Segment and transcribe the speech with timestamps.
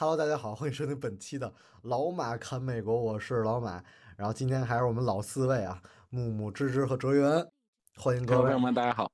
[0.00, 1.52] Hello，大家好， 欢迎收听本期的
[1.82, 3.82] 老马侃美国，我是老马。
[4.16, 7.44] 然后今天还是我们老四位啊，木木、芝芝和哲源，
[7.96, 8.58] 欢迎各位朋友。
[8.60, 9.10] 们，大家好。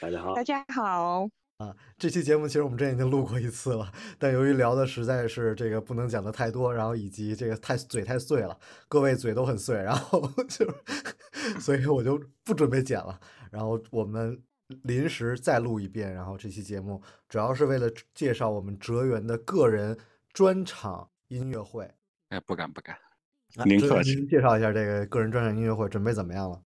[0.00, 10.18] 大家好大，家好，啊，这期节目其实我们之前已经录过一次了，但由于聊的实在是这个不能讲的太多，然后以及这个太嘴太碎了，各位嘴都很碎，然后
[10.48, 10.66] 就，
[11.60, 13.20] 所以我就不准备剪了。
[13.50, 14.42] 然后我们
[14.84, 19.94] 临时再录一遍，然后这期节目主要是为了介绍我们哲源的个人
[20.32, 21.90] 专场音乐会。
[22.28, 22.96] 哎，不敢不敢。
[23.66, 26.62] 您客气您介绍一下这个个人专场音乐会准备怎么样了？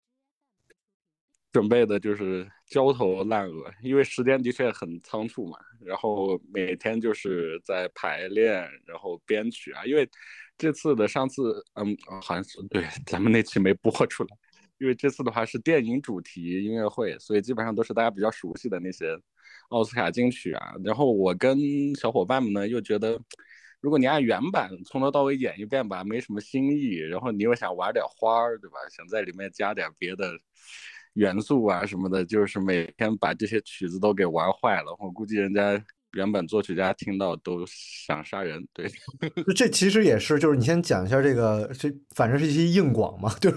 [1.51, 5.59] 准备的就是焦头烂额，因为时间的确很仓促嘛。
[5.81, 9.85] 然后每天就是在排练，然后编曲啊。
[9.85, 10.09] 因为
[10.59, 14.29] 这次的上次，嗯，好像是对咱们那期没播出来。
[14.79, 19.19] 因为这次的话是电影主题音乐会，所以基本上都是大家比较熟悉的那些
[19.71, 20.75] 奥斯卡金曲啊。
[20.85, 21.59] 然后我跟
[21.97, 23.19] 小伙伴们呢又觉得，
[23.81, 26.97] 如果你按原版从头到尾演一遍吧，没什么新意。
[26.97, 28.77] 然后你又想玩点花儿，对吧？
[28.91, 30.33] 想在里面加点别的
[31.15, 34.97] 元素啊什么的，就是每天把这些曲子都给玩坏了。
[34.99, 38.67] 我估计人家原本作曲家听到都想杀人。
[38.73, 38.91] 对，
[39.55, 43.57] 这其实也是，就是你先讲一下这个，这反正是一些硬广嘛， 就是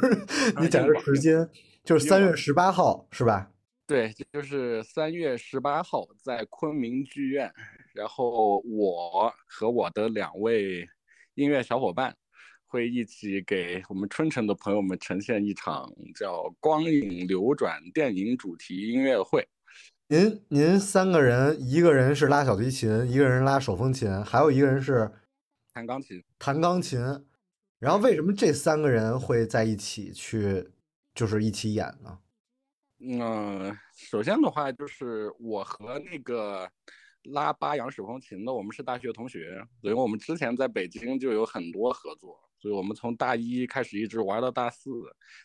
[0.60, 1.50] 你讲这时间，
[1.84, 3.50] 就是三月十八号是吧？
[3.88, 7.52] 对，就是三月十八号在昆明剧院，
[8.00, 10.88] 然后我和我的两位
[11.34, 12.16] 音乐小伙伴
[12.66, 19.46] 会一起给我们春城的朋友们呈现一场叫《光影流转》电影主题音乐会。
[20.08, 25.12] 您您三个人，一个人是拉小提琴，一个人拉手风琴，还有一个人是
[25.74, 27.00] 弹钢琴，弹钢琴。
[27.80, 30.70] 然后为什么这三个人会在一起去，
[31.14, 32.18] 就是一起演呢？
[33.02, 36.70] 嗯，首先的话就是我和那个
[37.24, 44.90] 拉巴扬手风琴的，我们是大学同学，所以我们之前在北京就有很多合作，所以我们从大一开始一直玩到大四，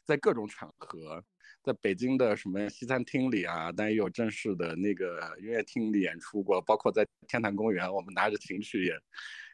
[0.05, 1.23] 在各种场合，
[1.63, 8.97] 在北京的什么西餐厅里啊，但也有正式的那个音乐厅里演出过，包括在天坛公园，我们拿着琴去演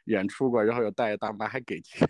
[0.05, 2.07] 演出过，然后有大爷大妈还给钱。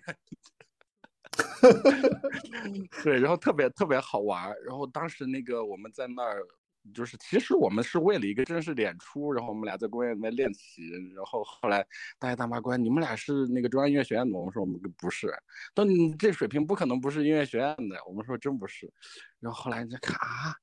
[3.04, 4.54] 对，然后特别特别好玩。
[4.66, 6.46] 然后当时那个我们在那儿，
[6.94, 10.90] 就是其实我们是为了一个正式演出，然后我们俩在公园里面练习。
[11.16, 11.86] 然后后来
[12.20, 14.38] 大爷大妈过来，你们俩是那个中央音乐学院的？
[14.38, 15.32] 我们说我们不是。
[15.74, 17.98] 但你这水平不可能不是音乐学院的。
[18.08, 18.92] 我们说真不是。
[19.40, 20.56] 然后后来人家看啊，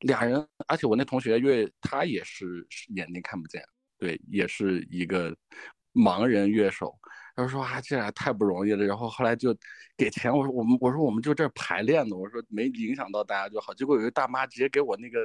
[0.00, 3.62] 俩人，而且我那同学因为他也是眼睛看不见，
[3.98, 5.36] 对，也是一个
[5.92, 6.96] 盲人乐手。
[7.36, 8.84] 然后说啊，这俩太不容易了。
[8.84, 9.54] 然后后来就
[9.96, 13.72] 给钱，我说我们我说我们就这儿排练的，我说没影响到大家就好。
[13.74, 15.18] 结果有一个大妈直接给我那个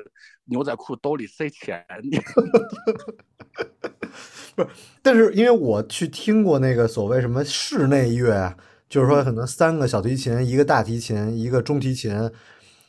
[0.45, 1.83] 牛仔裤兜里塞钱，
[4.55, 4.67] 不是，
[5.01, 8.53] 但是因为我去听过那个所谓什么室内乐，
[8.89, 12.29] 就是说可能三个小提琴，一个大提琴，一个中提琴，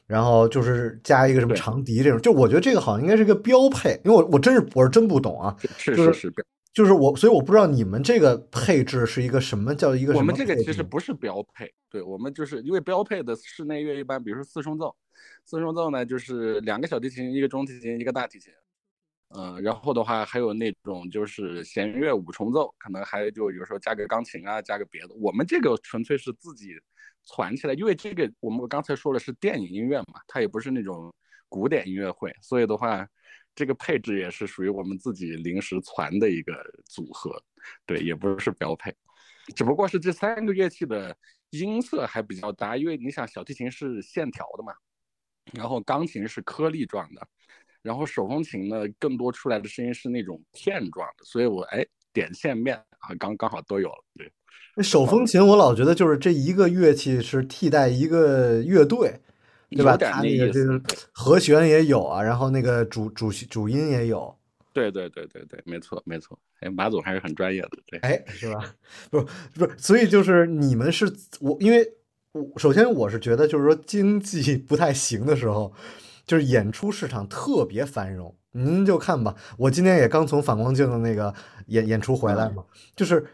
[0.08, 6.34] 然后就是加一个什么长笛这种，就我觉得这个好像应该是个标配，因为我我真是我是真不懂啊，是就是是是，
[6.72, 14.96] 就是我，所以我不知道你们这个配置是一个什么叫一个什么我们这个其实不是标配，对我们就是因为标配的室内乐一般，比如说四重奏，
[15.44, 18.50] 四重奏呢就是两个小提琴，一个中提琴，一个大提琴，
[19.36, 25.08] 嗯、然后的话还有那种就是弦乐五重奏，可能还就有时候加个钢琴啊，加个别的。
[25.20, 26.70] 我们这个纯粹是自己
[27.36, 31.14] 攒起来，因为这个我们刚才说的是电影音乐嘛，它也不是那种
[31.50, 33.06] 古典音乐会，所以的话。
[33.54, 36.52] 这个配置也是属于我们自己临时攒的一个
[36.86, 37.42] 组合，
[37.86, 38.94] 对，也不是标配。
[39.54, 41.16] 只不过是这三个乐器的
[41.50, 44.72] 音色还比较搭，因为你想小提琴是线条的嘛，
[45.52, 47.26] 然后钢琴是颗粒状的，
[47.82, 59.20] 然后手风琴呢更多出来的声音是那种片状的，所以我哎点线面啊刚刚好都有了，对，手风琴，我老觉得就是这一个乐器是替代一个乐队，
[59.72, 59.92] 对吧？
[59.92, 60.80] 有点它那个就是
[61.12, 64.34] 和弦也有啊，然后那个主主主音也有，
[64.72, 68.74] 对对对对对，没错没错，哎，马总还是很专业的，对，哎，是吧？
[69.10, 71.86] 不是不是，所以就是你们是我，因为
[72.32, 75.72] 我首先我是觉得就是说经济不太行的时候，
[76.26, 78.34] 就是演出市场特别繁荣。
[78.54, 81.32] 您就看吧，我今天也刚从反光镜的那个
[81.68, 82.62] 演演出回来嘛，
[82.94, 83.24] 就是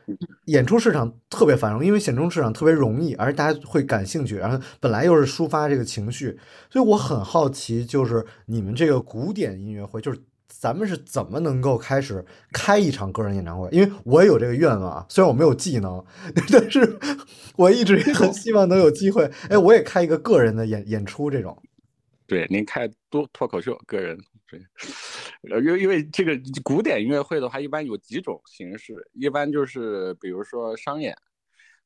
[0.45, 6.39] 演出市场特别繁荣，因为演出市场特别容易，而大家会感兴趣，然后本来又是抒发这个情绪，
[6.71, 13.69] 所以我很好奇，就是你们这个古典音乐会，就是咱们是怎么能够开始开一场个人演唱会？
[13.73, 16.05] 因为我也有这个愿望啊，虽然我没有技能，
[16.53, 16.97] 但是
[17.57, 21.61] 我一直也很希望能有机会，哎，我也开一个个人的演演出这种。
[22.29, 24.17] 对，您开多脱口秀个人。
[24.47, 24.61] 对，
[25.51, 31.17] 呃，因为因为这个古典音乐会的话，一般有几种形式，一般就是比如说商演，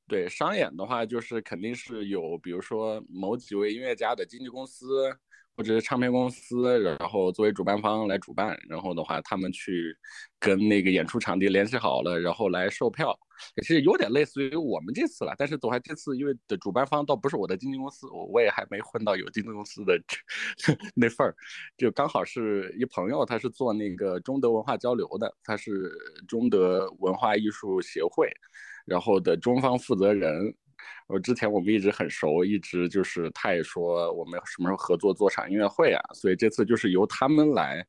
[0.06, 5.16] 对，商演的话就是肯定是有，比如说某几位音乐家的经纪公司。
[5.54, 9.94] 或者是唱片公司，然后作为主办方来主办，然后的话，他们去
[10.40, 13.14] 跟那个演出场地联系好了，然后来售票，
[13.62, 15.34] 其实有点类似于我们这次了。
[15.38, 20.00] 但是总还，这次因为的主办方倒不是我的经纪公司，我我也还没混到有经纪公司的
[20.94, 21.34] 那份儿，
[21.76, 25.92] 就刚好是一朋友，他是做那个中德文化交流的，他是
[26.26, 28.30] 中德文化艺术协会，
[28.84, 30.54] 然后的中方负责人。
[31.06, 37.86] 我之前我们一直很熟，一直就是他也说我们什么时候合作做场音乐会啊，所以这次就是由他们来，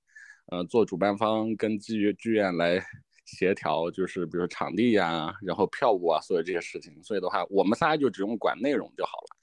[0.51, 2.83] 呃，做主办方跟剧剧院来
[3.25, 7.01] 协调，就是比如说场地呀，然后票务啊，所有这些事情。
[7.03, 9.37] 所以的话，我们仨就只用管内容就好了，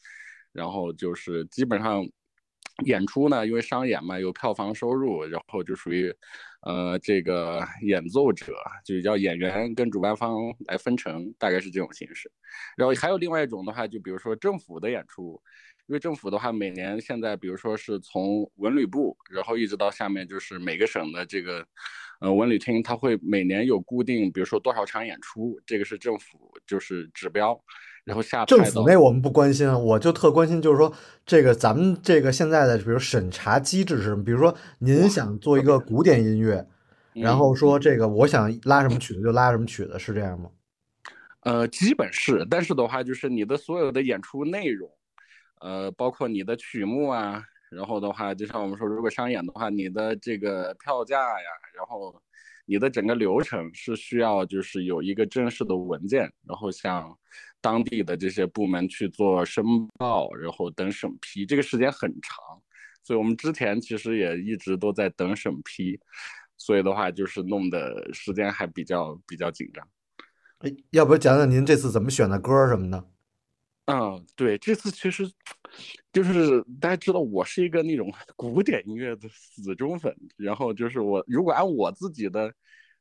[0.53, 2.07] 然后就是基本上。
[2.87, 6.11] 演出呢，因为商演嘛，有票房收入，然后就属于，
[6.63, 8.55] 呃，这个演奏者
[8.87, 12.33] 就是叫演员跟主办方来分成，大概是这种形式。
[12.79, 15.39] 然后还有另外一种的话，就比如说政府的演出，
[15.89, 21.67] 因为政府的话，每年现在比如说是从文旅部，然后一直到下面就是每个省的这个，
[22.21, 27.59] 呃，文旅厅，它会每年有固定，比如说多少场演出，这个是政府就是指标。
[28.05, 30.93] 然后下政府那我们不关心，我就特关心，就是说
[31.27, 34.25] 这个咱们这个现在的，比如审查机制是什么？
[34.25, 36.67] 比如说您想做一个古典音乐，
[37.13, 40.51] 然后说这个我想拉什么曲子就拉什么曲子，是这样吗？
[41.41, 44.91] 呃，基本是，但是的话就是你的所有的演出内容，
[45.61, 52.21] 呃，包括你的曲目啊，然后的话就像我们说，如果商演的话，你的这个票价呀，然后
[52.67, 57.17] 你的整个流程是需要就是有一个正式的文件，然后向。
[57.63, 59.63] 当地的这些部门去做申
[59.99, 62.43] 报，然后等审批，这个时间很长，
[63.03, 66.01] 所以我们之前其实也一直都在等审批，
[66.57, 69.87] 所以的话就是弄的时间还比较比较紧张。
[70.61, 73.11] 哎，要不讲讲您这次怎么选的歌什么的？
[73.85, 75.31] 嗯，对，这次其实
[76.13, 82.53] 就是大家知道我是一个那种 古典音乐的死忠粉，然后就是我如果按我自己的。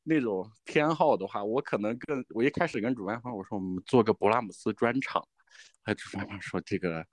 [0.04, 5.22] 那种偏好的话，我可能更我一开始跟主办方我说我们做个勃拉姆斯专场，
[5.84, 7.06] 还主办方说这个，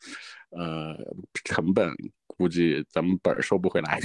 [0.51, 0.97] 呃，
[1.45, 1.93] 成本
[2.27, 4.01] 估计咱们本儿收不回来，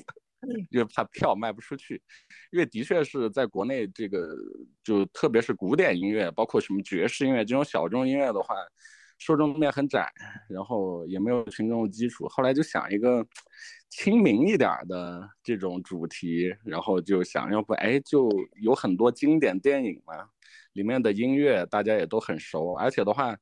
[0.70, 2.00] 因为怕票卖不出去，
[2.52, 4.34] 因为的确是在国内这个
[4.82, 8.54] 就特别是古典音乐，包括什么爵士音乐这种小众音乐的话。
[9.24, 10.10] 受众面很窄，
[10.48, 12.26] 然后也没有群众基础。
[12.28, 13.24] 后来就想一个
[13.88, 18.28] 亲民一点的这种主题，然后就想要不哎，就
[18.60, 20.14] 有很多经典电影嘛，
[20.72, 22.72] 里面的音乐大家也都很熟。
[22.74, 23.32] 而且的话，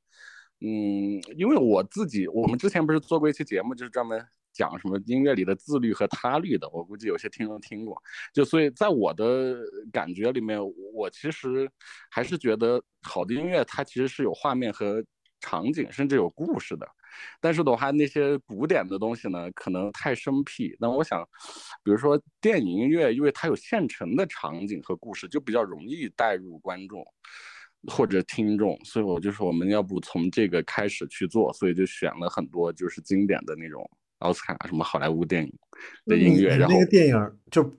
[0.61, 4.23] 嗯，因为我自己，我们之前不是做过一期节目，就是专门
[4.53, 6.69] 讲什么音乐里的自律和他律的。
[6.69, 7.97] 我估计有些听众听过。
[8.35, 9.57] 就所以在我的
[9.91, 10.61] 感觉里面，
[10.93, 11.71] 我其实
[12.11, 15.03] 还是觉得好的音乐它其实是有画面和。
[15.41, 16.87] 场景甚至有故事的，
[17.41, 20.77] 但是的话，那些古典的东西呢，可能太生僻。
[20.79, 21.27] 那我想，
[21.83, 27.05] 比如说电影音乐，因为它有现成的场景和故事，就比较容易带入观众
[27.89, 28.79] 或者听众。
[28.85, 35.53] 所以我就说，我们要不从这个开始去做，所以就选了很多就是经典的那种奥斯卡什么好莱坞电影
[36.07, 36.57] 的音乐。
[36.57, 37.77] 然后那个电影就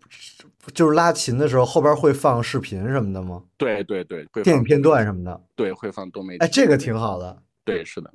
[0.73, 3.43] 就是拉琴的时候，后边会放视频什么的吗？
[3.57, 6.43] 对对对，电影片段什么的，对，会放多媒体。
[6.43, 7.43] 哎，这个挺好的。
[7.63, 8.11] 对，是的，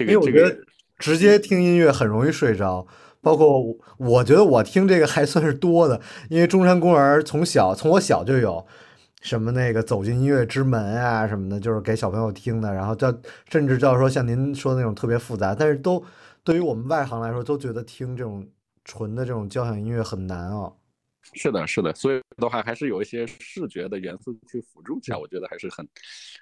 [0.00, 0.56] 因为我觉得
[0.98, 2.86] 直接听音乐很容易睡着，
[3.20, 3.60] 包括
[3.96, 8.66] 我觉得我听这个还算是多的，因为中山公园从小从我小就有
[9.22, 13.12] 什么那个走进音乐之门啊什么的，就是给小朋友听的，然后叫
[13.48, 16.04] 甚至叫说像您说的那种特别复杂，但是都
[16.42, 18.46] 对于我们外行来说都觉得听这种
[18.84, 20.76] 纯的这种交响音乐很难哦。
[21.32, 25.88] 是的，是的，所以的话还是有一些视觉的元素去辅助一下，我觉得还是很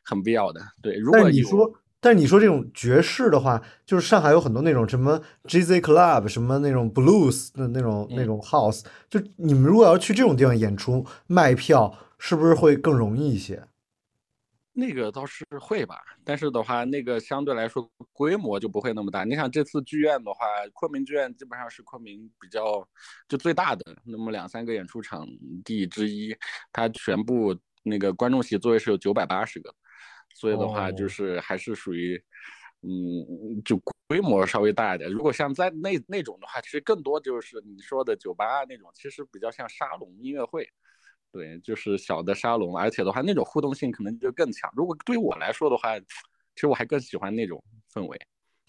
[0.04, 0.60] 很必要的。
[0.82, 1.72] 对，如果你说。
[2.04, 13.62] 但是你说这种爵士的话，就是上海有很多那种什么 Jazz Club，什么那种 Blues 的那种那种 House，就你们如果要去这种地方演出卖票，是不是会更容易一些？
[14.74, 19.22] 那个倒是会吧，但是的话，那个相对来说规模就不会那么大。
[19.22, 22.86] 你想这次剧院的话，昆明剧院基本上是昆明比较
[23.28, 25.26] 就最大的那么两三个演出场
[25.62, 26.34] 地之一，
[26.72, 29.74] 它全部那个观众席座位是有九百八十个，
[30.34, 32.16] 所以的话就是还是属于
[32.80, 33.76] 嗯就
[34.08, 35.10] 规模稍微大一点。
[35.10, 40.66] 如果像在那那种的话，其实更多就是你说的酒吧那种，其实比较像沙龙音乐会。
[41.32, 44.70] 对，就是小的沙龙，而且的话，那种互动性可能就更强。
[44.76, 46.06] 如果对于我来说的话，其
[46.56, 48.20] 实我还更喜欢那种氛围。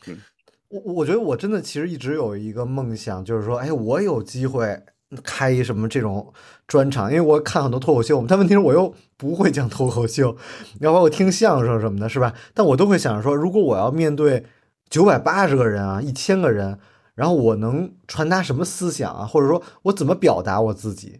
[0.08, 0.17] 嗯，
[0.70, 4.82] 我我觉得我真的其实一直有一个梦想，就是说，哎，我有机会
[5.22, 6.34] 开一什么这种
[6.65, 10.38] 专场，因为我看很多脱口秀，但问题是我又不会讲脱口秀，
[10.79, 12.34] 要包括听相声什么的，是吧？
[12.53, 14.46] 但我都会想着说，如果我要面对
[14.89, 16.79] 九百八十个人啊，一千个人，
[17.13, 21.20] 然后我能传达什么思想啊，或者说我怎么表达我自己？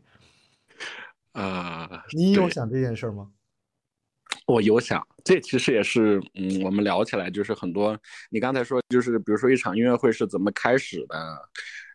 [1.34, 3.30] 啊，你有想这件事吗？
[4.46, 7.98] 我有想，这其实也是，嗯，我们聊起来就是很多。
[8.30, 11.16] 你刚才说，就是比如说一场音乐会是怎么开始的，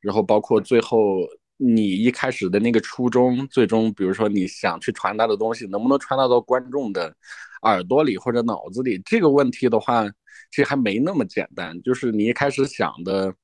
[0.01, 1.19] 然后包括最后
[1.57, 7.15] 你一开始的那个初衷，最终比如说你想去传达的东西能不能传达到观众的
[7.63, 10.05] 耳朵里或者脑子里，这个问题的话，
[10.51, 11.81] 其实还没那么简单。
[11.83, 13.35] 就是你一开始想的。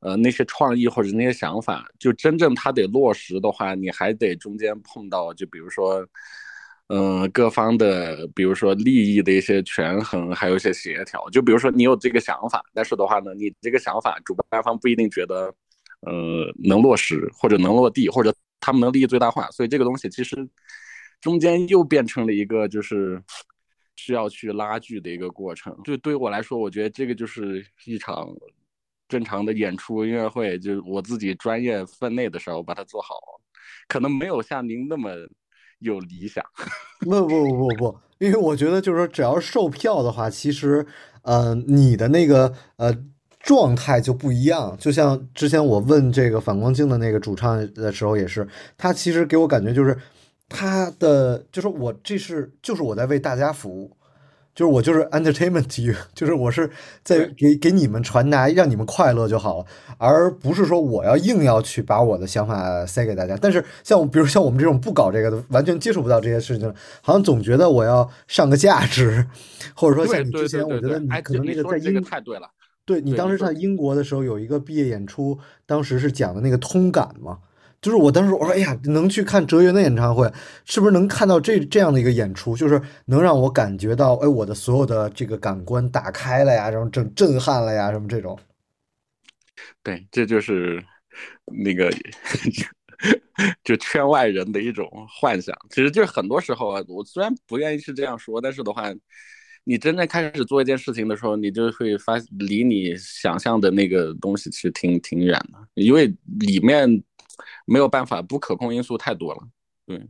[0.00, 6.06] 呃，那些创意或者那些想法，就真正它得落实的话，你还得中间碰到，就比如说，
[6.88, 11.28] 嗯，各方的，比如说利益的一些权衡，还有一些协调。
[11.30, 15.52] 就比如说你有这个想法，但是的话呢，你这个想法主办方不一定觉得，
[16.00, 16.12] 呃，
[16.62, 19.50] 能落实或者能落地，或者他们能利益最大化。
[19.50, 20.46] 所以这个东西其实
[21.22, 23.20] 中间又变成了一个就是
[23.96, 25.74] 需要去拉锯的一个过程。
[25.84, 28.28] 就对于我来说，我觉得这个就是一场。
[29.08, 33.14] 正常的演出音乐会，就是我自己专业分内的时候把它做好，
[33.86, 35.10] 可能没有像您那么
[35.78, 36.44] 有理想。
[37.00, 40.86] 不不不不不，因为我觉得就是说，只要售票的话，其实
[41.22, 42.92] 呃，你的那个呃
[43.40, 44.76] 状态就不一样。
[44.78, 48.46] 就像之前我问这个反光镜的那个主唱的时候，也是
[48.76, 49.96] 他其实给我感觉就是
[50.48, 53.96] 他的就是我这是就是我在为大家服务。
[54.56, 56.68] 就是我就是 entertainment you， 就是我是
[57.04, 59.66] 在给给你们传达，让你们快乐就好了，
[59.98, 63.36] 而不是说我要硬要去把我的想法塞给大家。
[63.38, 69.26] 但是像比如像我们这种不搞这个的，完全接触不到这些事情，好像总觉得我要上个价值，
[69.76, 72.48] 或者说像你之前，我觉得你可能那个在英太对了，
[72.86, 77.36] 对你当时在英国的时候有一个毕业演出，当时是讲的那个通感嘛。
[77.82, 80.28] 就是我当时我说，哎呀，能去看哲源的演唱会，
[80.64, 82.56] 是不是能看到这这样的一个演出？
[82.56, 88.36] 就是能让我感觉到，哎，我的所有的这个感官打开了呀，然后震震撼了呀，什么这种。
[89.84, 90.82] 对，这就是
[91.62, 91.92] 那个
[93.62, 95.56] 就圈外人的一种幻想。
[95.70, 98.92] 其实就是很多时候啊，我虽然不愿意是这样说，但是的话，
[99.62, 107.00] 你真正开始做一件事情的时候，你就会发现离你想象的那个东西其实挺挺远的，因为里面。
[107.66, 109.40] 没有办法，不可控因素太多了，
[109.86, 110.08] 对，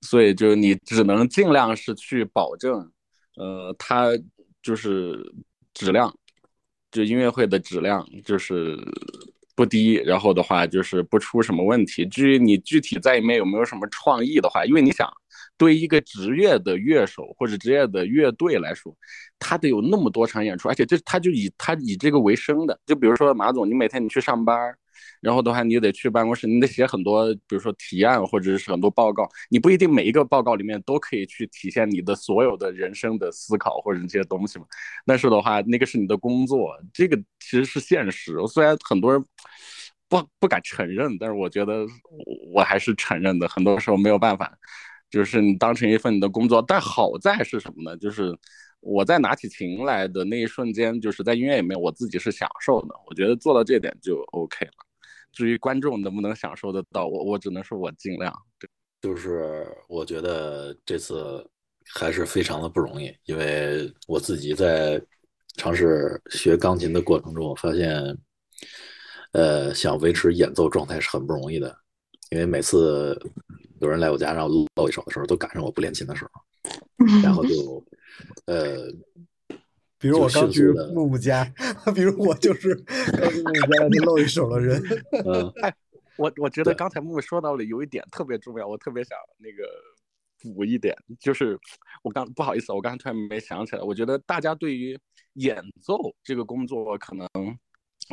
[0.00, 2.90] 所以就你只能尽量是去保证，
[3.36, 4.08] 呃，它
[4.62, 5.18] 就是
[5.72, 6.14] 质量，
[6.90, 8.78] 就音乐会的质量就是
[9.54, 12.04] 不低，然后的话就是不出什么问题。
[12.06, 15.08] 至于你具体在里面有没有什么创意的话，因为你想，
[15.56, 18.94] 对一个职业的乐手或者职业的乐队来说，
[19.38, 22.78] 他得有那么多场演出，而且这他就以他以这个为生的。
[22.84, 24.76] 就比如说马总，你每天你去上班。
[25.24, 29.26] 然后的话，你得去办公室， 你得写很多，比如说提案或者是很多报告。
[29.48, 34.66] 你不一定每一个报告里面都可以去体现你的所有的人生的思考或者这些东西嘛。
[35.06, 38.36] 但是的话，那个是你的工作，这个其实是现实。
[38.46, 39.24] 虽然很多人
[40.08, 41.86] 不不敢承认，但是我觉得
[42.52, 43.48] 我还是承认的。
[43.48, 44.52] 很多时候没有办法，
[45.10, 46.62] 就是你当成一份你的工作。
[46.66, 47.96] 但好在是什么呢？
[47.96, 48.36] 就是
[48.80, 52.94] 我在拿起琴来的那一瞬间，就是在音乐里面我自己是享受的。
[53.06, 54.72] 我觉得做到这点就 OK 了。
[55.34, 58.32] 至于观众能不能享受得到，我我只能说我尽量。
[58.58, 58.68] 对，
[59.02, 61.44] 就是我觉得这次
[61.94, 65.02] 还是非常的不容易，因为我自己在
[65.56, 68.16] 尝试学钢琴的过程中，我发现，
[69.32, 71.76] 呃，想维持演奏状态是很不容易的。
[72.30, 73.20] 因为每次
[73.80, 76.40] 有人来我家让我露一手的时候，都赶上我不练琴的时候，
[77.22, 77.84] 然后就，
[78.46, 78.88] 呃。
[80.04, 81.50] 比如我刚去木木家，
[81.94, 82.74] 比如我就是
[83.18, 84.82] 刚去木木家就露一手的人。
[85.62, 85.74] 哎，
[86.18, 89.66] 我我觉得刚才木木说到了有一点特别重要，我特别想那个
[90.42, 91.58] 补一点，就是
[92.02, 93.80] 我刚不好意思，我刚才突然没想起来。
[93.80, 94.94] 我觉得大家对于
[95.36, 97.26] 演奏这个工作可能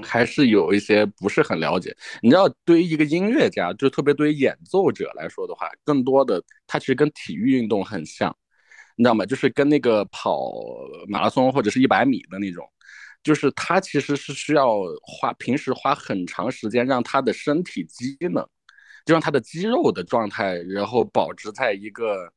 [0.02, 1.94] 还是有一些不是很了解。
[2.22, 8.34] 你知道，对于一个音乐家，就特别对于演奏者来说的话，更多的它其实跟体育运动很像。
[9.02, 9.26] 你知道吗？
[9.26, 10.54] 就是跟那个跑
[11.08, 12.64] 马拉松或者是一百米的那种，
[13.24, 18.48] 就是他其实是需要花平时花很长时间让他的身体机能，
[19.04, 22.32] 就让他的肌肉的状态，然后保持在一个。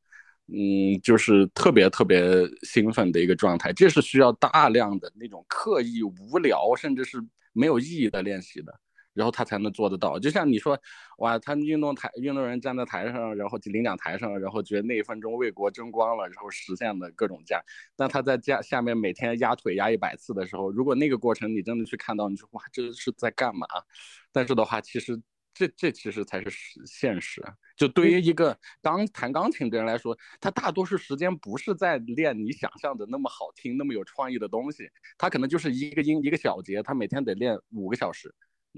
[0.47, 2.21] 嗯，就是特别特别
[2.61, 7.17] 兴奋的一个状态，这是需要大量的那种刻意无聊甚至是
[7.51, 8.71] 没有意义的练习的，
[9.15, 10.19] 然后他才能做得到。
[10.19, 10.79] 就像你说，
[11.17, 17.59] 哇，他运动台运动员站在台上，然后领奖台上，然后觉得那一分钟为国争光了，然后实现了各种价。
[17.95, 23.65] 但他在家下面每天压腿压一百次的时候，如果那个过程你真的去看到，你说哇，这是在干嘛？
[24.31, 25.19] 但是的话，其实。
[25.57, 27.41] 这这其实才是实现实。
[27.77, 38.35] 就对于一个刚弹钢琴的人来说，他大多数时间不是在练你想象的那么好听、那么有创意的东西，他可能就是一个音一个小节，他每天得练五个小时，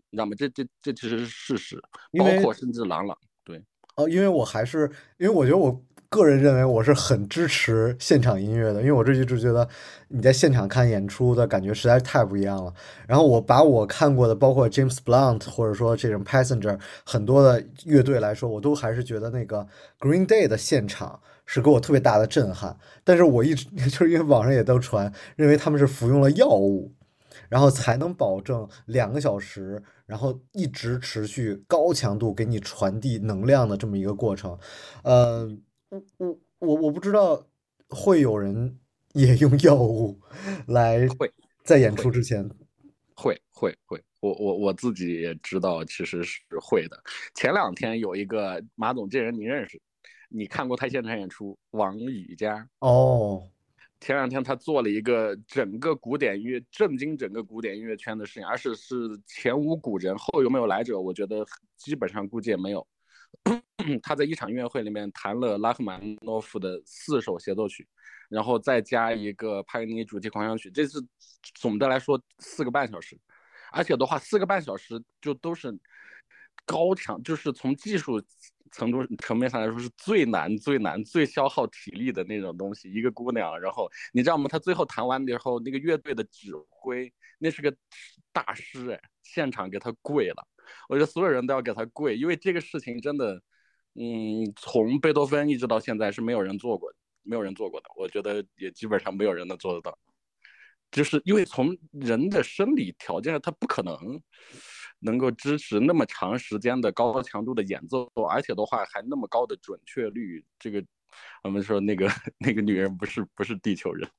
[0.09, 0.33] 你知道吗？
[0.37, 1.81] 这这这其实是事实，
[2.17, 3.61] 包括甚至朗朗对。
[3.95, 5.83] 哦，因为我还是因为我觉得我。
[6.09, 9.67] 个人认为我是很支持现场音乐的，因为我这一直觉得
[10.07, 12.73] 你在现场看演出的感觉实在是太不一样了。
[13.05, 19.67] 然后我把我看过的，包括 James Blunt 或者说这种 Passenger 很多的乐队来说，我都还是觉得那个
[19.99, 22.77] Green Day 的现场是给我特别大的震撼。
[23.03, 26.89] 但是我一直 就是因为网上也都传，认为他们是服用了药物，
[27.49, 34.57] 然后才能保证两个小时，然后一直持续高强度给你传递能量的这么一个过程，
[35.03, 35.57] 呃。
[35.89, 37.41] 我我我我不知道
[37.87, 38.77] 会有人
[39.15, 40.19] 也用药物
[40.67, 41.31] 来会
[41.63, 42.45] 在演出之前
[43.15, 47.01] 会会会我我我自己也知道其实是会的。
[47.35, 49.81] 前两天有一个马总这人你认识，
[50.27, 53.41] 你看过他现场演出王羽佳哦。
[53.99, 61.45] 前两天他做了一个整个古典乐震惊整个古典音乐圈的事情，而且是前无古人后有没有来者，我觉得
[61.77, 62.87] 基本上估计也没有。
[64.01, 67.87] 他在一场音乐会里面弹了拉赫玛诺夫的四首协奏曲，
[68.29, 70.99] 然后再加一个帕格尼尼主题狂想曲，这是
[71.55, 73.17] 总的来说四个半小时，
[73.71, 75.71] 而且的话四个半小时就都是
[76.67, 78.21] 高强，就是从技术
[78.71, 82.91] 程度层面上来说是最难、最难、最消耗体力的那种东西。
[82.91, 84.47] 一个姑娘，然后你知道吗？
[84.47, 87.73] 他最后弹完以后，那个乐队的指挥那是个
[88.31, 90.47] 大师哎，现场给她跪了。
[90.89, 93.41] 我觉得所有人都要给他跪，因为这个事情真的，
[93.95, 96.91] 嗯，从贝多芬一直到现在是没有人做过，
[97.23, 97.87] 没有人做过的。
[97.95, 99.97] 我觉得也基本上没有人能做得到，
[100.91, 104.21] 就是因为从人的生理条件，他不可能
[104.99, 110.43] 能够支持那么长时间的高强度的演奏，而且的话还那么高的准确率。
[110.59, 110.83] 这个
[111.43, 114.09] 我们说那个那个女人不是不是地球人，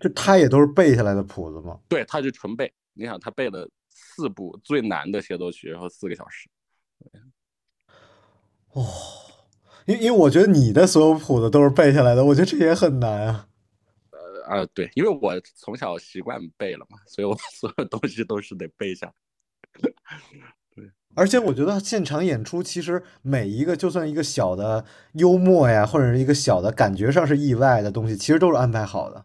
[0.00, 1.78] 就她也都是背下来的谱子吗？
[1.88, 2.72] 对，她就纯背。
[2.92, 3.68] 你想，她背了。
[3.96, 6.50] 四部最难的协奏曲，然后四个小时。
[8.72, 8.84] 哦，
[9.86, 13.48] 因因为我觉得你的所有谱子都是背下来的，我觉得这也很难啊。
[14.10, 19.14] 呃啊，对，因为我从小习惯背了嘛，所以我 所有东西都是得背下。
[19.80, 19.94] 对，
[21.14, 24.84] 而且我觉得现场演出其实每一个，就算一个小的
[25.14, 29.24] 幽默呀，或者是一个小的感觉上是意外的东西，其实都是安排好的。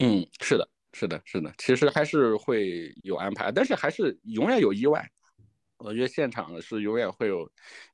[0.00, 0.68] 嗯，是的。
[0.98, 5.06] 是的，是的，其实还是会有安排，但是还是永远有意外。
[5.76, 7.46] 我觉得现场是永远会有，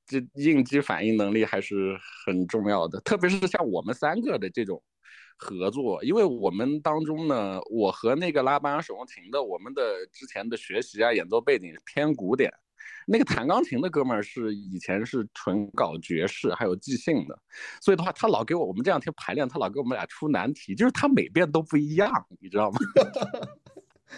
[0.06, 4.80] 这应激反应能力还是很重要的，特别是像我们三个的这种
[5.42, 12.52] 合作，因为我们当中呢，我和那个拉班手风琴的，我们的之前的学习啊，演奏背景偏古典。
[13.04, 17.36] 那个弹钢琴的哥们儿是以前是纯搞爵士，还有即兴的，
[17.80, 22.08] 所以的话，他老给我我们这两天排练，他老给我们俩出难题，就是他每遍都不一样，
[22.40, 22.78] 你知道吗？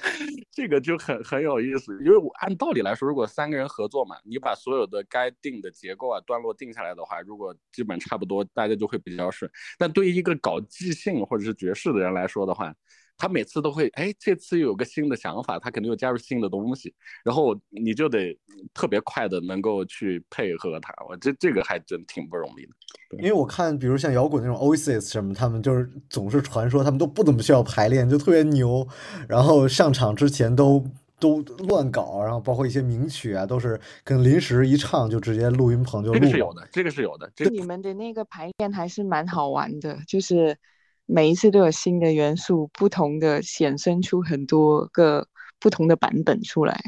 [0.51, 9.51] 这个就很很有意思，因为我按道理来说，如果三个人合作嘛，你把所有的该定的结构啊、段落定下来的话，如果基本差不多，大家就会比较顺。
[9.79, 12.75] 但对于一个搞即兴或者是爵士的人来说的话，
[13.17, 16.93] 他每次都会，哎，这次又有个新的想法，他肯定又加入新的东西，
[17.25, 18.37] 然后你就得
[18.75, 22.73] 特别快的能够去配合他，我这这个还真挺不容易的。
[23.19, 28.87] 因为我看，比如像摇滚那种 Oasis 什么，他们就是总是传说他们都不怎么需要排练，就特别牛，
[29.29, 30.85] 然后上场之前都
[31.21, 36.19] 都乱搞，然后包括一些名曲啊，都是跟临时一唱就直接录音棚就录。
[36.19, 37.31] 这个是有的，这个是有的。
[37.37, 40.59] 这你们的那个排练还是蛮好玩的，就是。
[41.07, 45.27] 每一次都有新的元素，不同的衍生出很多个
[45.61, 46.81] 不同的版本出来。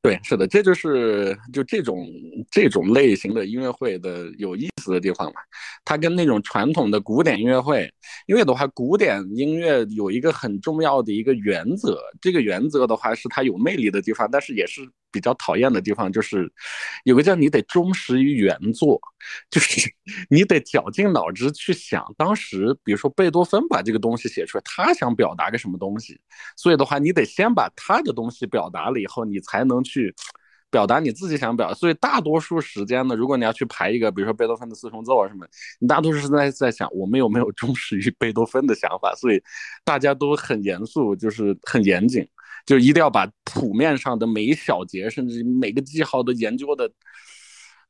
[0.00, 2.06] 对，是的，这就是就这种
[2.50, 5.40] 这种类型的音乐会的有意思的地方嘛。
[5.84, 7.92] 它跟那种传统的古典音乐会，
[8.26, 16.50] 因为的话，古典音乐有一个很重要的一个原则，这个原则的话是它有魅力的地方，但是也是比较讨厌的地方，就是
[17.04, 19.00] 有个叫你得忠实于原作，
[19.50, 19.90] 就是
[20.30, 26.20] 你得绞尽脑汁去想，当时比如说贝多芬把这个东西写出来，他想表达个什么东西，
[26.56, 30.14] 所以的话，你得先把他的东西表达了以后，你才能去。
[30.70, 35.46] 表达你自己想表达，所以大多数时间呢，如果你要去排一个，比如说贝多芬的四重奏啊什么，
[35.78, 39.42] 你大多数是在在想我们有没有忠实于贝多芬的想法，所以
[39.82, 42.28] 大家都很严肃，就是很严谨，
[42.68, 46.90] 就一定要把谱面上的每一小节，甚至每个记号都研究的。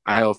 [0.05, 0.33] 哎呦，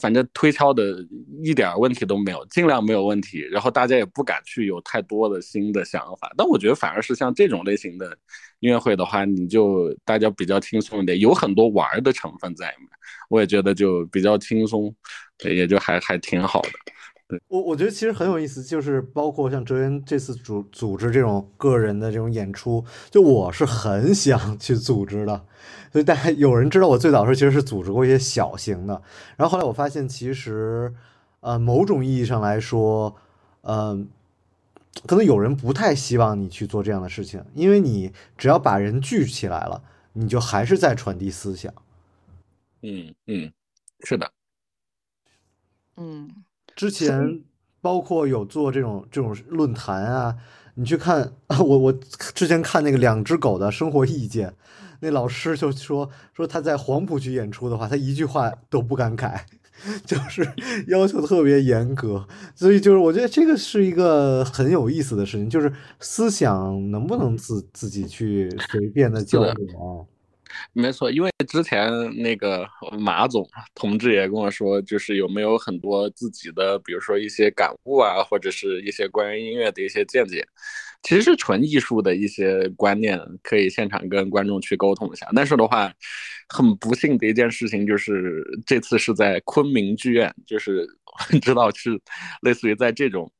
[0.00, 1.04] 反正推敲的
[1.42, 3.40] 一点问题都没有，尽量没有问题。
[3.50, 6.32] 然后大家也不敢去有太多的新的想法。
[6.38, 8.16] 但我觉得反而是像这种类型的
[8.60, 12.88] 音乐会的话，你就大家比较轻松一点，有很多玩的成分在里面。
[13.28, 14.94] 我也觉得就比较轻松，
[15.44, 16.70] 也就还还挺好的。
[17.30, 25.46] 对我我觉得其实很有意思，就是包括像哲渊这次组组织这种个人的这种演出，就我是很想去组织的。
[25.92, 29.00] 所以大家有人知道我最早时候其实是组织过一些小型的，
[29.36, 30.92] 然后后来我发现其实，
[31.38, 33.16] 呃，某种意义上来说，
[33.62, 34.08] 嗯，
[35.06, 39.82] 可能有人不太希望你去做这样的事情，因为你只要把人聚起来了，
[40.14, 41.72] 你就还是在传递思想。
[42.82, 43.52] 嗯嗯，
[44.04, 44.32] 是的。
[45.96, 46.30] 嗯，
[46.80, 47.42] 之前
[47.82, 50.34] 包括有做这种这种论坛啊，
[50.76, 51.92] 你去看我我
[52.34, 54.54] 之前看那个两只狗的生活意见。
[55.00, 59.44] 那老师就说说他在黄浦区演出的话，他一句话都不敢改，
[60.06, 60.46] 就是
[60.88, 62.26] 要求特别严格。
[62.54, 70.08] 所以就是我觉得这个是一个很有意思的事情，就是思想能不能自自己去随便的交流啊？
[70.72, 72.66] 没错，因为之前那个
[72.98, 80.46] 马总同志也跟我说，就是有没有很多自己的，比如说一些感悟啊，或者是一些关于音乐的一些见解。
[81.02, 85.26] 其实是纯艺术的一些观念，可以现场跟观众去沟通一下。
[85.34, 85.90] 但是的话，
[86.46, 90.86] 很不幸的一件事情就是，这次是在昆明剧院，就是
[91.40, 91.98] 知道是
[92.42, 93.32] 类似于在这种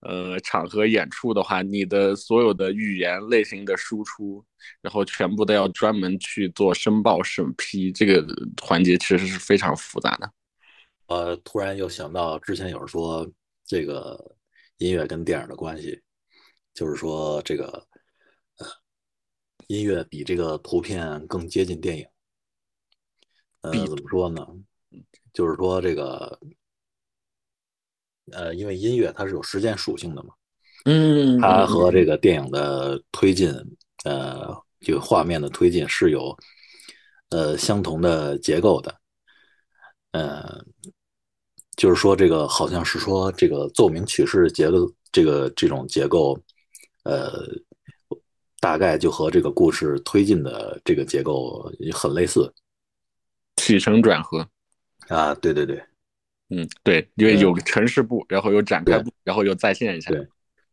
[0.00, 4.44] 呃场合演出的话，你的所有的语言类型的输出，
[4.80, 8.26] 然后全部都要专门去做申报审批，这个
[8.62, 10.32] 环节其实是非常复杂的。
[11.06, 13.30] 呃，突然又想到之前有人说
[13.64, 14.36] 这个
[14.78, 16.00] 音乐跟电影的关系。
[16.74, 17.88] 就是说，这个
[18.58, 18.66] 呃，
[19.66, 22.06] 音乐比这个图片更接近电影。
[23.62, 24.46] 呃，怎么说呢？
[25.32, 26.38] 就是说，这个
[28.32, 30.34] 呃，因为音乐它是有时间属性的嘛，
[30.84, 33.52] 嗯，它和这个电影的推进，
[34.04, 36.36] 呃，这个画面的推进是有
[37.30, 38.94] 呃相同的结构的。
[40.12, 40.64] 呃，
[41.76, 46.38] 就是说，这个好像是说，这个奏鸣曲式结构，这个这种结构。
[47.04, 47.46] 呃，
[48.60, 52.52] 大概就和这个故事推进的这个结构很类似，
[53.56, 54.46] 起承转合
[55.06, 55.82] 啊，对对对，
[56.50, 60.10] 嗯，对，因为有城市部，然后有展开部，然后又再现一下。
[60.10, 60.26] 对，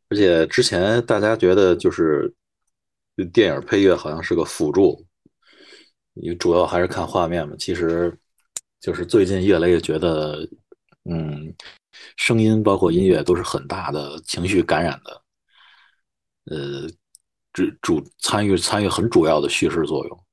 [0.09, 2.33] 而且之前大家觉得就是
[3.33, 5.05] 电影配乐好像是个辅助，
[6.13, 7.55] 你主要还是看画面嘛。
[7.59, 8.17] 其实
[8.79, 10.47] 就是最近越来越觉得，
[11.09, 11.53] 嗯，
[12.15, 15.21] 声音包括音乐都是很大的情绪感染的。
[16.45, 16.87] 呃，
[17.51, 20.23] 主主参与参与很主要的叙事作用，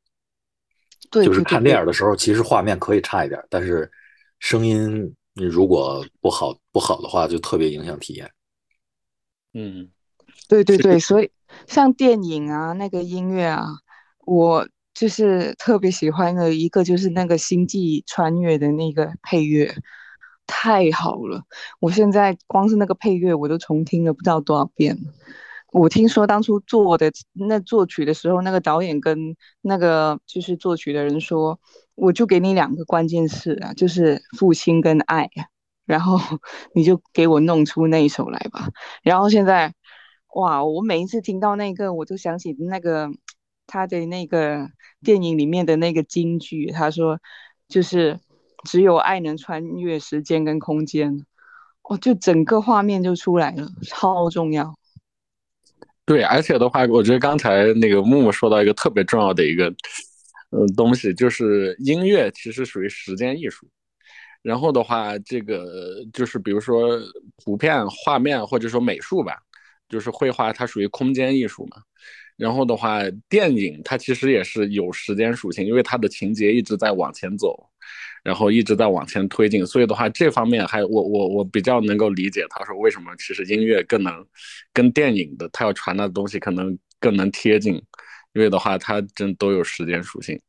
[1.10, 3.90] 对，就是看电影的时候，其实画面可以差一点，但是
[4.38, 8.30] 声音如果不好不好的话，就特别影响体验。
[9.54, 9.90] 嗯，
[10.48, 11.30] 对对对，所以
[11.66, 13.66] 像电影啊，那个音乐啊，
[14.26, 19.74] 我就是特别喜欢的一个，就是那个《星际穿越》的那个配乐，
[20.46, 21.42] 太好了！
[21.80, 25.12] 我现在光是那个配乐，我都重听了不知道多少遍了。
[25.72, 31.58] 我听说当初做的那作曲的时候，那个导演跟那个就是作曲的人说，
[31.94, 35.30] 我就给你两个关键词啊，就是父亲跟爱，
[35.86, 36.18] 然后
[36.74, 38.68] 你就给我弄出那一首来吧。
[39.02, 39.72] 然后现在，
[40.34, 43.08] 哇，我每一次听到那个，我就想起那个
[43.66, 44.68] 他的那个
[45.02, 47.18] 电影里面的那个金句，他说
[47.66, 48.20] 就是
[48.64, 51.24] 只有爱能穿越时间跟空间，
[51.82, 54.74] 哦，就整个画面就出来了，超重要。
[56.04, 59.72] 对，而且的话，我觉得刚才那个木木说到一个特别重要的一个，
[60.50, 63.68] 嗯，东西，就是音乐其实属于时间艺术。
[64.42, 66.98] 然后的话，这个就是比如说
[67.38, 69.38] 图片、画面或者说美术吧，
[69.88, 71.76] 就是绘画，它属于空间艺术嘛。
[72.36, 77.56] 然后的话，电影它其实也是有时间属性，因为它的情节一直在往前走。
[78.22, 84.24] 然后一直在往前推进，所以的话，这方面还我我我比较能够理解他说为什么其实音乐更能
[84.72, 87.74] 跟电影的他要传达的东西可能更能贴近，
[88.32, 90.40] 因为的话它真都有时间属性。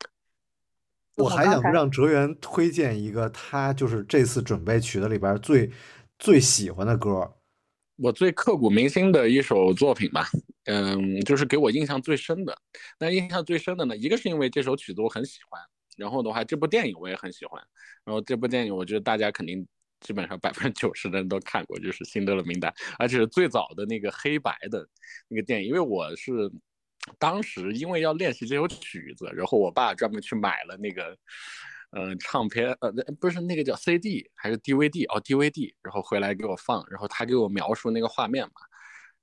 [1.15, 5.71] 我还想让哲源推荐一个他就是这次准备曲子里边最
[6.19, 7.33] 最喜欢的歌。
[7.95, 10.27] 我最刻骨铭心的一首作品吧，
[10.65, 12.57] 嗯，就是给我印象最深的。
[12.99, 15.61] 那印象最深的呢，一个是因为这首曲子我很喜欢，
[15.97, 17.61] 然后的话，这部电影我也很喜欢。
[18.03, 19.67] 然后这部电影，我觉得大家肯定
[19.99, 24.87] 基本上百分之九十的人都看过，就是《辛德勒名单》，而且是最早的那个黑白的
[25.27, 25.67] 那个电影。
[25.67, 26.31] 因为我是
[27.17, 31.17] 当时因为要练习这首曲子，然后我爸专门去买了那个。
[31.95, 38.53] 嗯，唱片呃不是那个叫 CD 还是 DVD 哦 DVD，然后回来给我放，然后他给我描述那个画面嘛，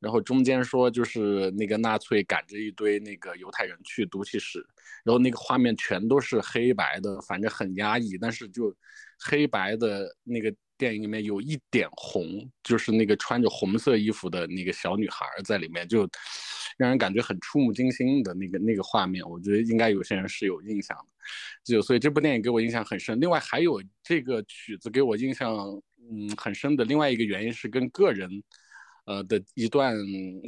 [0.01, 4.59] 然后中间说就是那个纳粹赶着一堆那个犹太人去毒气室，
[5.05, 8.75] 然后那个画面全都是黑白的，反正很压抑，但是就
[9.19, 16.09] 黑白的那个电影里面有一点红，就是那个穿着红色衣服的那个小女孩在里面，就
[16.79, 21.05] 让人感觉很触目惊心的那个那个画面，我觉得应该有些人是有印象的。
[21.63, 23.21] 就所以这部电影给我印象很深。
[23.21, 25.55] 另外还有这个曲子给我印象
[26.11, 28.43] 嗯很深的另外一个原因是跟个人
[29.07, 29.97] 呃的一段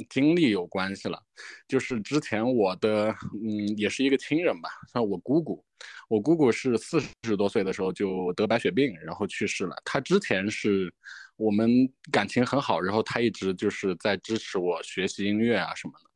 [0.09, 1.21] 经历有关系了。
[1.67, 3.09] 就是之前我的
[3.43, 5.63] 嗯也是一个亲人吧，像我姑姑，
[6.09, 9.75] 我姑姑是四十多岁的时候就得白血病，然后去世了。
[9.85, 10.93] 她之前是
[11.35, 16.09] 我们感情很好，然后她一直就是在支持我学习音乐啊什么的。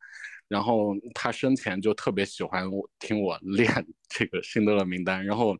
[0.49, 3.69] 然后他生前就特别喜欢我听我练
[4.07, 5.57] 这个辛德勒名单，然后，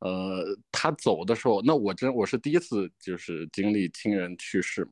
[0.00, 4.84] 呃，他走的时候，那我真我是第一次就是经历亲人去世，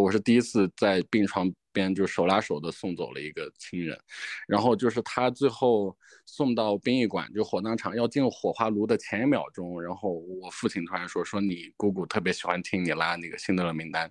[0.00, 3.98] 我是第一次在病床边就手拉手的送走了一个亲人，
[4.46, 14.10] 然后就是他最后送到殡仪馆就火葬场要进火化炉的前一秒钟，然后我父亲突然说说你姑姑特别喜欢听你拉那个辛德勒名单。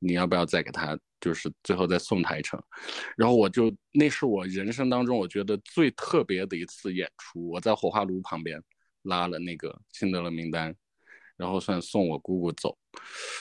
[0.00, 2.62] 你要不要再给他，就是最后再送他一程？
[3.16, 7.48] 然后我就那是我人生当中我觉得最特别的一次演出。
[7.48, 8.62] 我在火化炉旁边
[9.04, 10.74] 拉了那个辛德勒名单，
[11.38, 12.76] 然后算送我姑姑走。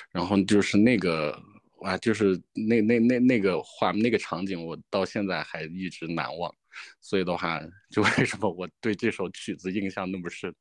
[0.10, 1.38] 然后就是那个
[1.83, 6.53] 哇，就是那那那那个画那个场景，我到现在还一直难忘。
[6.99, 10.53] 所以的话，就为什么我对这首曲子印象那么深？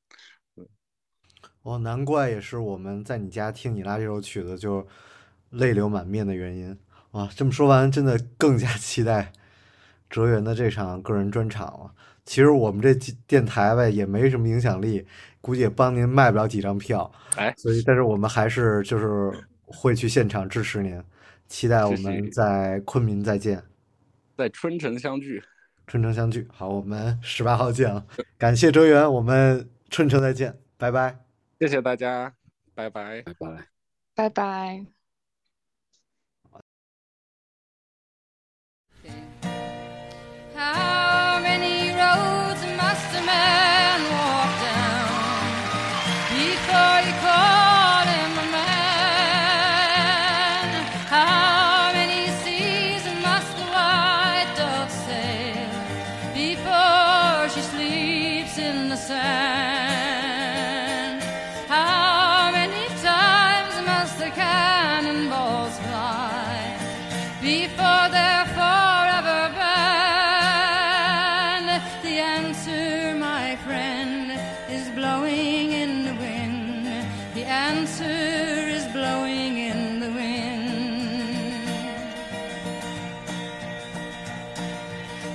[1.62, 4.86] 哦，难怪也是我们在你家听你拉这首曲子就。
[5.52, 6.78] 泪流满面的原因
[7.10, 7.28] 哇！
[7.36, 9.30] 这么说完，真的更加期待
[10.08, 11.94] 哲源的这场个人专场了。
[12.24, 12.94] 其实我们这
[13.26, 15.06] 电台呗也没什么影响力，
[15.42, 17.12] 估计也帮您卖不了几张票。
[17.36, 19.30] 哎，所以但是我们还是就是
[19.66, 21.04] 会去现场支持您，
[21.52, 23.62] 期待我们在昆明再见，
[24.38, 25.42] 在春城相聚。
[25.86, 28.02] 春城相聚，好，我们十八号见啊。
[28.38, 31.18] 感谢哲源，我们春城再见，拜拜。
[31.60, 32.32] 谢谢大家，
[32.74, 33.68] 拜拜，拜拜，
[34.14, 35.01] 拜拜。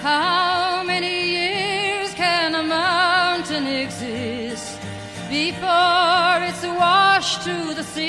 [0.08, 4.80] How many years can a mountain exist
[5.30, 8.08] before it's washed to the sea?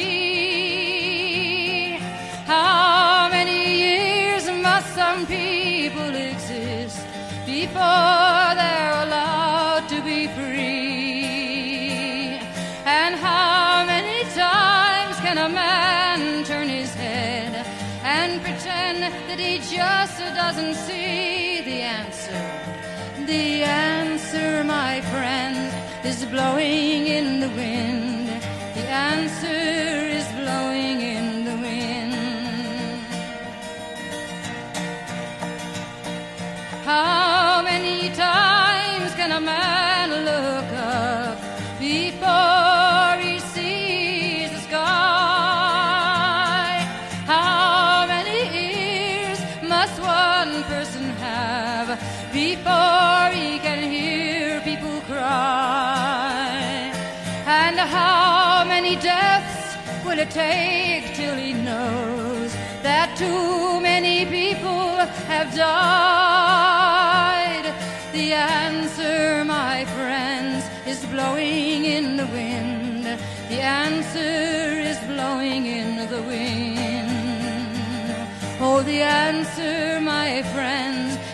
[2.47, 7.01] How many years must some people exist
[7.45, 11.59] before they're allowed to be free?
[12.87, 17.67] And how many times can a man turn his head
[18.05, 21.48] and pretend that he just doesn't see
[21.89, 22.43] answer?
[23.27, 25.59] The answer, my friend,
[26.05, 28.29] is blowing in the wind.
[28.79, 29.61] The answer
[30.19, 30.98] is blowing
[52.39, 56.93] before he can hear people cry?
[57.63, 59.65] And how many deaths
[60.05, 62.51] will it take till he knows
[62.89, 64.91] that too many people
[65.33, 66.45] have died?
[68.19, 68.29] The
[68.63, 70.61] answer, my friends,
[70.93, 73.05] is blowing in the wind.
[73.53, 74.35] The answer
[74.91, 76.79] is blowing in the wind.
[78.61, 81.08] Oh, the answer, my friends,